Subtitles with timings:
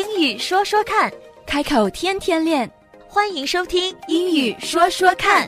[0.00, 1.12] 英语说说看，
[1.46, 2.70] 开口天天练。
[3.06, 5.46] 欢迎收听《英语说说看》。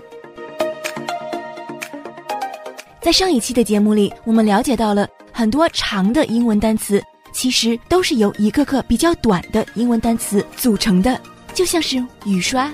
[3.00, 7.02] 在上一期的节目里，我们了解到了很多长的英文单词，
[7.32, 11.18] 其实都是由一个个比较短的英文单词组成的，
[11.54, 11.96] 就像是
[12.26, 12.70] 雨刷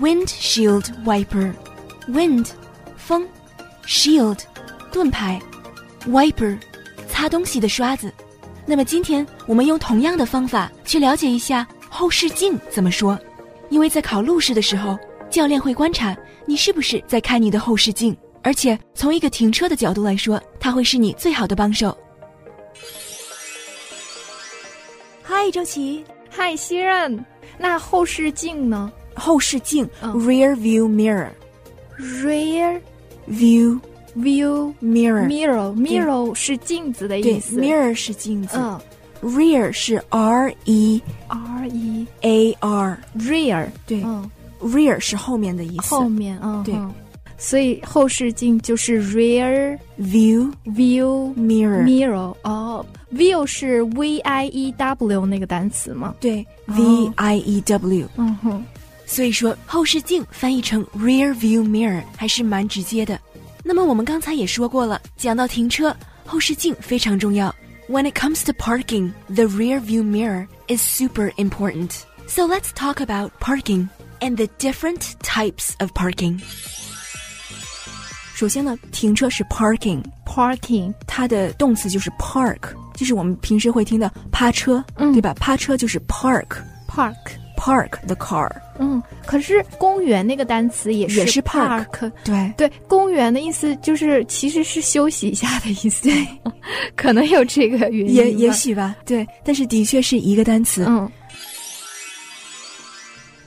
[0.00, 2.48] （windshield wiper），wind
[2.96, 3.24] 风
[3.86, 4.40] ，shield
[4.90, 5.40] 盾牌
[6.08, 6.58] ，wiper
[7.08, 8.12] 擦东西的刷子。
[8.66, 13.18] 那么今天我们用同样的方法去了解一下后视镜怎么说，
[13.68, 21.96] 因为在考路试的时候，教练会观察你是不是在看你的后视镜，而且从一个停车的角度来说，它会是你最好的帮手。
[25.22, 27.24] 嗨，周琦，嗨，西任，
[27.58, 28.92] 那后视镜呢？
[29.14, 32.80] 后视镜、rear view mirror，rear
[33.28, 33.80] view。
[34.16, 37.60] View mirror mirror mirror 是镜子的意思。
[37.60, 38.56] mirror 是镜子。
[38.58, 38.80] 嗯
[39.22, 44.02] ，rear 是 r e r e a r rear 对。
[44.04, 44.28] 嗯
[44.60, 45.94] ，rear 是后面的意思。
[45.94, 46.74] 后面嗯对。
[47.38, 52.84] 所以后视镜就是 rear view view mirror mirror 哦
[53.14, 56.14] ，view 是 v i e w 那个单词吗？
[56.20, 58.06] 对，v i e w。
[58.16, 58.62] 嗯哼。
[59.06, 63.18] 所以说后视镜翻译成 rear view mirror 还是蛮直接的。
[63.63, 65.95] 那么我们刚才也说过了，讲到停车，
[66.25, 67.53] 后视镜非常重要。
[67.87, 71.91] When it comes to parking, the rear view mirror is super important.
[72.27, 76.41] So let's talk about parking and the different types of parking.
[78.33, 82.59] 首先呢，停车是 parking，parking 它的动词就是 park，
[82.95, 85.33] 就是我们平时会听的趴车，嗯、对吧？
[85.39, 87.38] 趴车就是 park，park。Park
[88.06, 96.26] The car，嗯，可是公园那个单词也是也是 park，对对，公园的意思就是其实是休息一下的意思，对，
[96.96, 101.10] 可能有这个原因，也也许吧，对，但是的确是一个单词，嗯。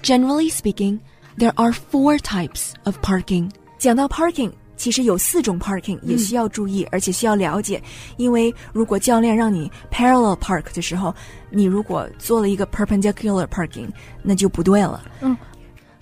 [0.03, 1.00] Generally speaking,
[1.38, 3.50] there are four types of parking.
[3.79, 4.52] 讲到 parking。
[4.77, 7.83] 其实有四种 parking 也需要注意，而且需要了解，
[8.16, 11.12] 因为如果教练让你 parallel park 的时候，
[11.50, 13.89] 你如果做了一个 perpendicular parking，
[14.22, 15.03] 那就不对了。
[15.21, 15.37] 嗯，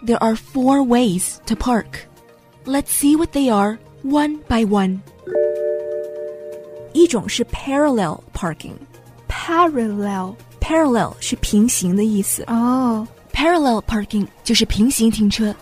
[0.04, 1.86] There are four ways to park.
[2.66, 5.00] Let's see what they are one by one.
[6.92, 13.06] 一种是 parallel parking，parallel parallel 是平行的意思哦。
[13.32, 15.54] Parallel parking 就是平行停车，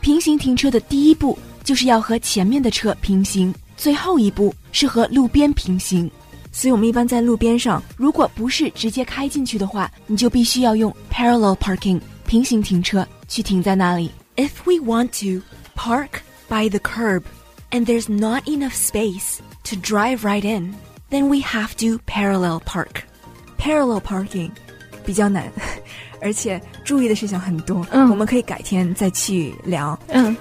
[0.00, 1.36] 平行停车的第一步。
[1.67, 6.09] 就是要和前面的车平行，最后一步是和路边平行，
[6.49, 14.09] 所以我们一般在路边上，如果不是直接开进去的话，你就必须要用 parallel parking 平行停车去停在那里。
[14.37, 15.43] If we want to
[15.75, 17.23] park by the curb
[17.71, 20.73] and there's not enough space to drive right in,
[21.09, 23.01] then we have to parallel park.
[23.57, 24.51] Parallel parking
[25.05, 25.51] 比较难，
[26.21, 30.33] 而且注意的事项很多，嗯，我们可以改天再去聊，嗯。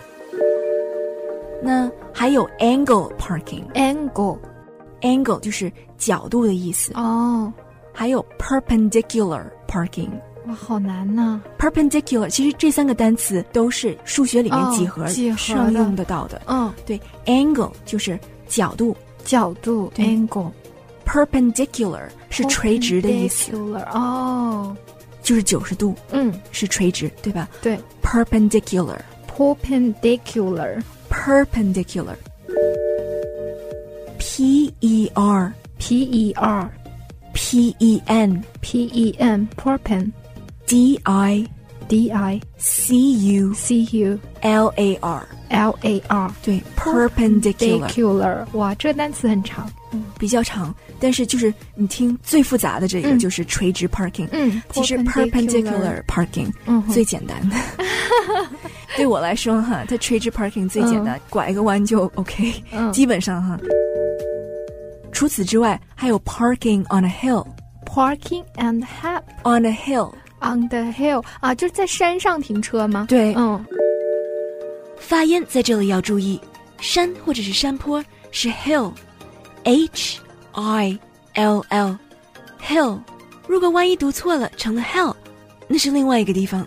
[1.67, 7.53] 那还有 angle parking，angle，angle 就是角度的意思哦。
[7.93, 10.11] 还有 perpendicular parking，
[10.47, 16.41] 哇，好难呐！perpendicular 其实这三个单词都是数学里面几何上用得到的。
[16.47, 18.17] 嗯，对，angle 就是
[18.47, 23.51] 角度，角度 angle，perpendicular 是垂直的意思。
[23.93, 24.77] 哦，
[25.23, 27.49] 就是九十度，嗯，是垂直，对吧？
[27.61, 30.81] 对，perpendicular，perpendicular。
[31.26, 32.16] perpendicular.
[34.18, 36.72] P E R P E R
[37.34, 40.12] P E N P E N perpen
[40.68, 41.46] D I
[41.88, 54.98] D I C U C U L A R L A R 对，perpendicular 哇，这个单词很长，嗯，比较长，但是就是你听最复杂的这个就是垂直 parking，嗯，其实
[55.00, 56.52] perpendicular parking
[56.92, 57.56] 最简单的。
[58.97, 62.63] 对我来说哈，它垂直 parking 最简单，拐一个弯就 OK，
[62.93, 63.59] 基本上哈。
[65.13, 73.07] 除此之外，还有 parking on a hill，parking and hill on a hill on the hill 啊，就是在山上停车吗？
[73.09, 73.65] 对，嗯。
[74.99, 76.41] 发音在这里要注意，
[76.81, 80.19] 山或者是山坡是 hill，h
[80.53, 80.99] i
[81.35, 82.99] l l，hill。
[83.47, 85.15] 如果万一读错了成了 hell，
[85.69, 86.67] 那是另外一个地方。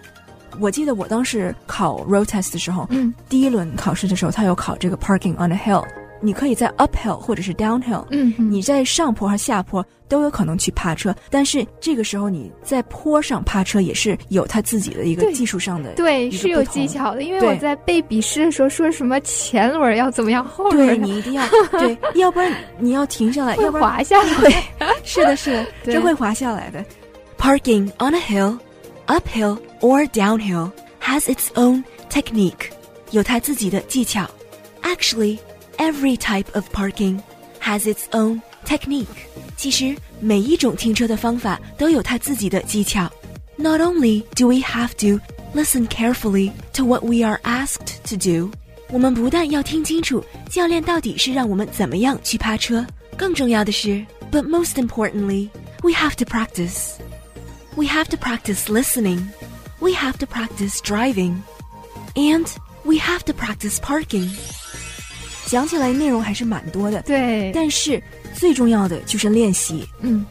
[0.60, 5.86] 我记得我当时考 road test 的时候，嗯，第一轮考试的时候，他有考这个 parking on a hill。
[6.22, 24.62] 你可以在 uphill 或者是 downhill，嗯，你在上坡和下坡都有可能去趴车，但是这个时候你在坡上趴车也是有他自己的一个技术上的对是有技巧的，因为我在背笔试的时候说什么前轮要怎么样，后轮对你一定要 对，要不然你要停下来，要不然滑下来，
[25.06, 26.84] 是的，是的， 这会滑下来的。
[27.38, 28.58] Parking on a hill,
[29.08, 30.71] uphill or downhill
[31.01, 32.71] has its own technique.
[33.11, 34.29] 有它自己的技巧。
[34.83, 35.39] Actually,
[35.79, 37.21] every type of parking
[37.61, 39.07] has its own technique.
[39.57, 43.11] 其实每一种停车的方法都有它自己的技巧。
[43.57, 45.21] Not only do we have to
[45.55, 48.51] listen carefully to what we are asked to do，
[48.91, 52.85] 我们不但要听清楚教练到底是让我们怎么样去趴车，
[53.17, 55.49] 更重要的是，but most importantly,
[55.83, 56.95] we have to practice.
[57.77, 59.21] We have to practice listening.
[59.81, 61.43] We have to practice driving.
[62.17, 62.47] And
[62.85, 64.31] we have to practice parking.
[65.47, 68.03] 讲起来内容还是蛮多的，对，但是
[68.35, 70.25] 最重要的就是练习，嗯，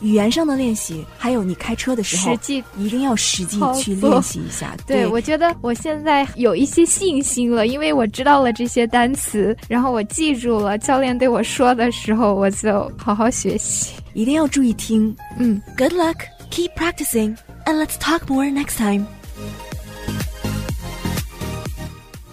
[0.00, 4.76] 语言上的练习，还有你开车的时候实际一定要实际操去作练习一下。
[4.86, 13.94] 对，我觉得我现在有一些信心了，因为我知道了这些单词，然后我记住了教练对我说的时候，我就好好学习。
[14.12, 15.16] 一定要注意听。
[15.38, 16.16] 嗯， Good luck,
[16.50, 17.36] keep practicing,
[17.66, 19.06] and let's talk more next time.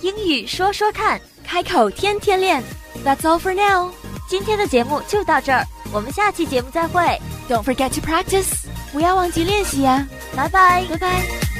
[0.01, 2.63] 英语说说看，开口天天练。
[3.03, 3.91] That's all for now.
[4.29, 7.01] 今天的节目就到这儿，我们下期节目再会，
[7.49, 8.65] Don't forget to practice.
[8.91, 10.85] 不要忘记练习呀、拜拜。
[10.89, 11.50] 拜拜。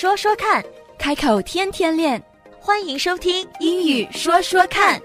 [0.00, 0.64] 说说看，
[0.98, 2.22] 开口天天练。
[2.58, 4.98] 欢迎收听英语说说看。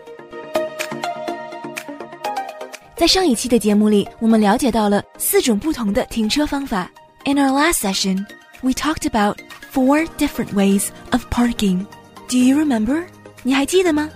[2.95, 6.89] 在上一期的节目里，我们了解到了四种不同的停车方法。
[7.25, 8.25] In our last session,
[8.62, 9.38] we talked about
[9.74, 11.86] four different ways of parking.
[12.30, 13.04] Do you remember?
[13.44, 14.10] 你还记得吗？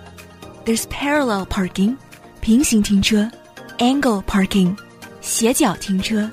[0.66, 1.98] There's parallel parking,
[2.40, 3.30] 平行停车；
[3.78, 4.76] angle parking,
[5.20, 6.30] 斜角停车；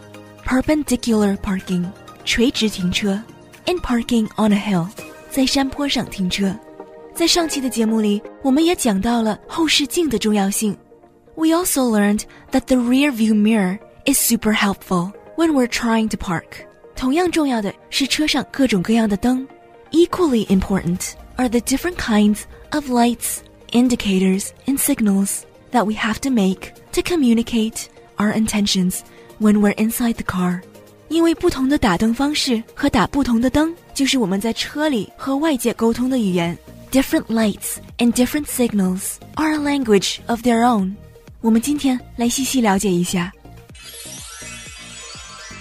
[0.47, 1.85] perpendicular parking,
[2.25, 3.21] 垂直停车
[3.67, 4.87] ；and parking on a hill,
[5.31, 6.55] 在山坡上停车。
[7.15, 10.77] 在上期的节目里，我们也讲到了后视镜的重要性。
[11.35, 16.67] We also learned that the rear view mirror is super helpful when we're trying to park.
[16.95, 19.47] 同样重要的是车上各种各样的灯。
[19.91, 22.41] Equally important are the different kinds
[22.71, 23.39] of lights,
[23.73, 25.41] indicators, and signals
[25.73, 27.87] that we have to make to communicate
[28.17, 29.01] our intentions
[29.39, 30.63] when we're inside the car.
[31.10, 36.58] 因为不同的打灯方式和打不同的灯，就是我们在车里和外界沟通的语言。
[36.92, 40.94] Different lights and different signals are a language of their own.
[41.42, 43.32] 我们今天来细细了解一下。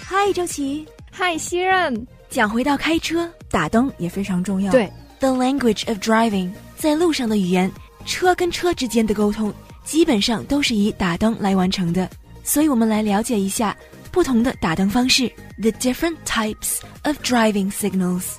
[0.05, 4.71] 嗨，周琦，嗨，西任，讲回到开车，打灯也非常重要。
[4.71, 7.71] 对，The language of driving，在路上的语言，
[8.05, 9.53] 车跟车之间的沟通，
[9.85, 12.09] 基本上都是以打灯来完成的。
[12.45, 13.77] 所以，我们来了解一下
[14.16, 18.34] 不同的打灯方式，the different types of driving signals。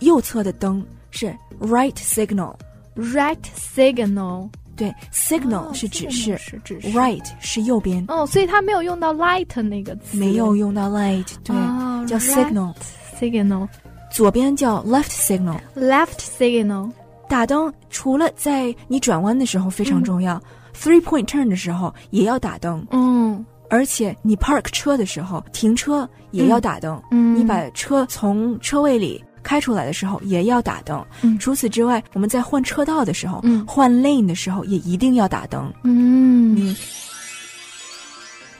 [0.00, 1.26] 右侧的灯是
[1.60, 2.54] right signal，
[2.96, 12.74] right signal，对，signal 哦是指 signal 示是指示，right 是右边，哦，所以他没有用到 light 那个词，没有用到 light，对，哦叫 right signal。
[13.20, 13.68] signal
[14.10, 15.60] 左边叫 left signal。
[15.76, 16.90] left signal，
[17.28, 20.42] 打灯除了在你转弯的时候非常重要、
[20.74, 27.00] t h r e e point turn 的时候也要打灯，嗯而且你 park 车的时候停车也要打灯。
[27.10, 31.04] 嗯你把车从车位里开出来的时候也要打灯。
[31.22, 35.72] 嗯除此之外，我们在换车道的时候，嗯换 lane 的时候也一定要打灯。
[35.84, 36.74] 嗯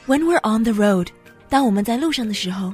[0.07, 1.09] When we're on the road，
[1.49, 2.73] 当我们在路上的时候，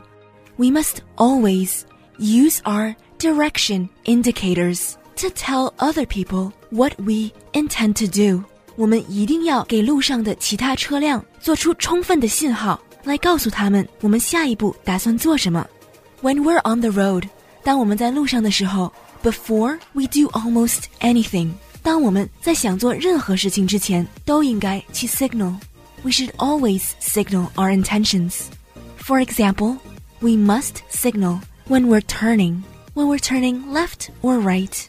[0.56, 1.83] we must always
[2.18, 8.42] use our direction indicators to tell other people what we intend to do。
[8.76, 15.66] 我们一定要给路上的其他车辆做出充分的信号，来告诉他们我们下一步打算做什么。
[16.23, 17.28] When we're on the road，
[17.62, 18.92] 当我们在路上的时候，
[19.23, 21.50] before we do almost anything，
[21.83, 28.45] 当我们在想做任何事情之前，都应该去 signal。We should always signal our intentions.
[28.99, 29.78] For example,
[30.21, 32.62] we must signal when we're turning,
[32.95, 34.87] when we're turning left or right,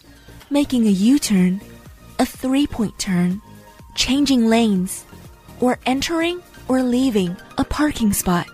[0.50, 1.60] making a U-turn,
[2.17, 3.41] a three-point turn,
[3.94, 5.00] changing lanes,
[5.61, 8.44] or entering or leaving a parking spot.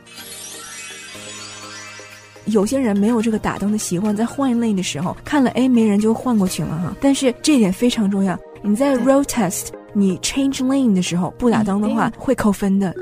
[2.47, 6.97] 有些人没有这个打灯的习惯，在换 lane 的时候看了 A 没人就换过去了哈。
[7.01, 12.95] 但是这点非常重要，你在 road test 你 change lane 的时候不打灯的话会扣分的。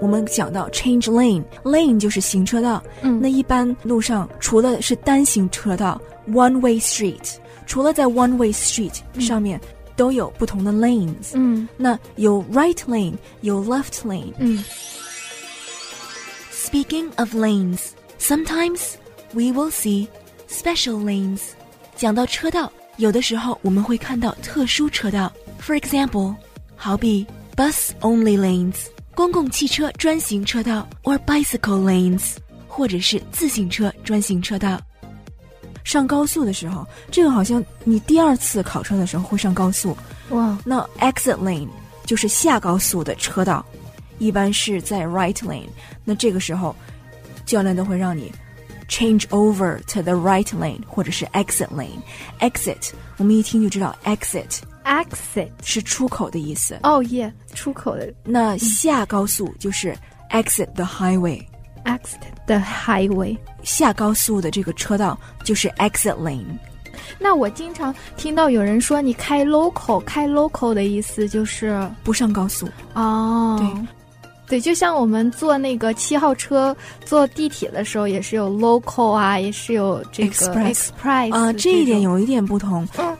[0.00, 2.82] 我们讲到 change lane，lane 就是行车道。
[3.02, 7.34] 嗯那一般路上除了是单行车道 one way street，
[7.66, 9.60] 除了在 one way street 上面、
[9.95, 11.31] 都有不同的 lanes。
[11.33, 14.33] 嗯那有 right lane，有 left lane。
[14.39, 14.63] 嗯
[16.51, 18.95] Speaking of lanes, sometimes
[19.33, 20.07] we will see
[20.49, 21.39] special lanes.
[21.95, 25.31] 讲到车道，有的时候我们会看到特殊车道。
[25.61, 26.35] For example，
[26.75, 32.35] 好比 bus only lanes，公共汽车专行车道，or bicycle lanes，
[32.67, 34.81] 或者是自行车专行车道。
[35.84, 39.96] 上高速的时候，这个好像你第二次考车的时候会上高速。
[40.30, 41.68] 哇，那 exit lane
[42.04, 43.64] 就是下高速的车道，
[44.18, 45.68] 一般是在 right lane。
[46.04, 46.74] 那这个时候，
[47.44, 48.32] 教练都会让你
[48.88, 52.00] change over to the right lane 或者是 exit lane。
[52.40, 56.78] exit 我们一听就知道 exit exit 是出口的意思。
[56.82, 59.96] 哦耶，出口的那下高速就是
[60.30, 61.44] exit the highway。
[61.84, 63.36] Exit 的 highway。
[63.62, 66.44] 下高速的这个车道就是 exit lane。
[67.18, 72.68] 那我经常听到有人说，你开 local，开 local 的意思就是不上高速。
[72.94, 73.86] 哦，对，
[74.48, 82.86] 对，就像我们坐那个七号车、坐地铁的时候，也是有 local 啊，也是有这个 Express 啊、这一点有一点不同。
[82.98, 83.16] 嗯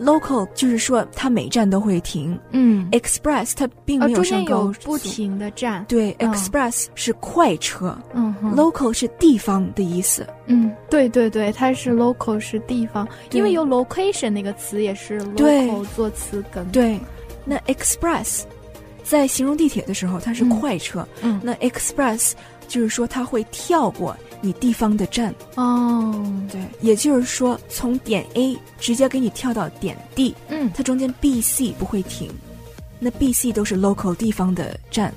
[0.00, 2.38] local 就是说它每站都会停。
[2.50, 4.78] 嗯，，express 它并呃，没有中间上高速。
[4.80, 6.30] 有不停的站，对、嗯。
[6.30, 8.54] E x p r e s s 是快车、嗯哼。
[8.54, 10.26] l o c a l 是地方的意思。
[10.46, 16.98] 嗯，对对对，它是 local 是地方，因为有 location 那个词也是 local 做词根，对，
[17.44, 18.42] 那 express
[19.04, 20.48] 在形容地铁的时候，它是嗯。
[20.50, 21.06] 快车。
[21.22, 21.40] 嗯。
[21.42, 22.32] 那 express
[22.66, 25.33] 就是说它会跳过你地方的站。
[25.55, 26.13] 哦，
[26.51, 32.31] 对，也就是说从点 A 直接给你跳到点 D，嗯它中间 B、C 不会停。
[32.99, 35.13] 那 B、C 都是 local 地方的站。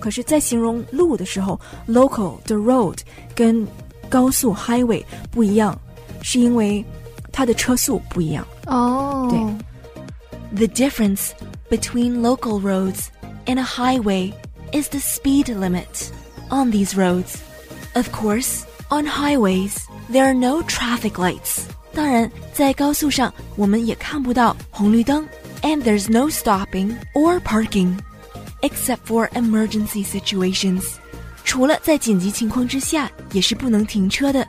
[0.00, 1.58] 可是，在形容路的时候，
[1.88, 2.98] local 的 road
[3.34, 3.66] 跟
[4.08, 5.76] 高速 highway 不一样，
[6.22, 6.84] 是因为
[7.32, 8.46] 它的车速不一样。
[8.66, 11.30] 哦，对 The difference
[11.68, 13.06] between local roads
[13.46, 14.32] and a highway
[14.72, 16.10] is the speed limit
[16.48, 17.34] on these roads.
[17.94, 19.74] Of course, on highways,
[20.10, 21.62] there are no traffic lights.
[21.92, 25.26] 当然，在高速上，我们也看不到红绿灯，
[25.62, 27.96] and there's no stopping or parking,
[28.60, 30.84] except for emergency situations.
[31.44, 34.46] 除了在紧急情况之下，也是不能停车的。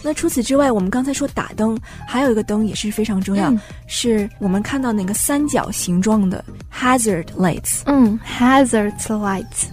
[0.00, 6.42] 那除此之外，我们刚才说打灯，还有一个灯也是非常重要，嗯是我们看到那个三角形状的
[6.72, 7.80] hazard lights。
[7.86, 9.66] 嗯，hazard lights。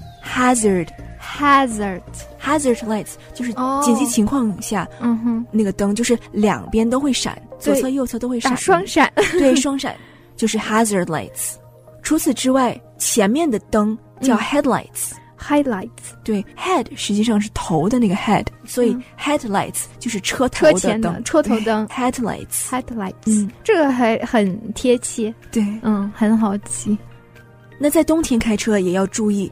[1.38, 2.00] Hazard
[2.40, 9.12] hazard，hazard lights 就是哦紧急情况下、嗯哼，那个灯，就是两边都会闪，左侧右侧都会闪，双闪。
[9.32, 9.94] 对双闪，
[10.37, 11.54] 就是 hazard lights。
[12.02, 15.12] 除此之外，前面的灯叫嗯 headlights。
[15.42, 15.88] highlights，
[16.22, 25.64] 对，head 实际上是头的那个 head，所以嗯 headlights 就是车头前的灯，车头灯，headlights，headlights，嗯，这个还很贴切，对。
[25.82, 26.96] 嗯，很好记。
[27.78, 29.50] 那在冬天开车也要注意，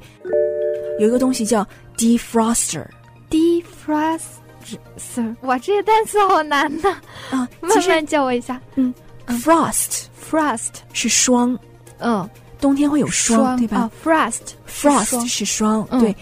[0.98, 2.84] 有一个东西叫 defroster
[3.30, 6.88] defroster，哇，这些单词好难呐！
[7.30, 8.60] 啊， 其慢实慢教我一下。
[8.76, 8.92] 嗯
[9.26, 10.04] ，frost。
[10.30, 11.58] frost，是霜，
[11.98, 12.28] 嗯，
[12.60, 16.00] 冬天会有霜，对吧、啊？frost frost 是霜，嗯。
[16.00, 16.14] 对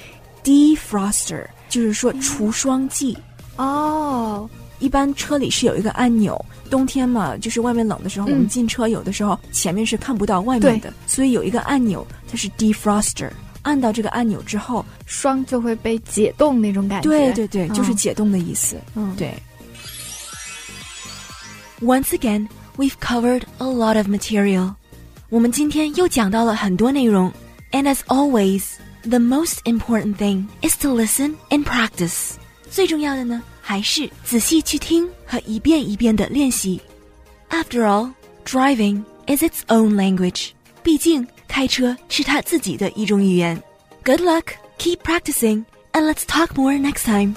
[0.44, 3.16] ，defroster 就是说除霜剂。
[3.56, 8.30] 哦，一般车里是有一个按钮，冬天嘛，就是外面冷的时候，嗯。
[8.30, 13.30] 我们进车有的时候前面是看不到外面的，所以有一个按钮，它是 defroster。
[13.65, 17.09] 按到这个按钮之后，霜就会被解冻那种感觉。
[17.09, 18.79] 对对对，嗯就是解冻的意思。
[18.95, 19.33] 嗯，对，
[21.81, 22.47] Once again,
[22.77, 24.73] we've covered a lot of material.
[25.29, 27.31] 我们今天又讲到了很多内容，
[27.71, 28.63] and as always,
[29.03, 32.33] the most important thing is to listen and practice.
[32.69, 36.81] 最重要的呢，还是仔细去听和一遍一遍的练习。
[37.49, 38.11] After all,
[38.45, 40.49] driving is its own language.
[40.83, 43.62] 毕竟 开车是他自己的一种语言。
[44.04, 47.34] Good luck, keep practicing, and let's talk more next time.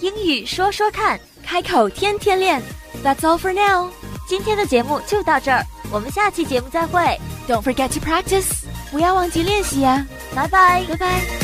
[0.00, 2.62] 英语说说看，开口天天练。
[3.04, 3.90] That's all for now.
[4.26, 7.00] 今天的节目就到这儿，我们下期节目再会
[7.48, 8.64] ，Don't forget to practice.
[8.90, 10.84] 不要忘记练习呀、拜拜。
[10.88, 11.39] 拜拜。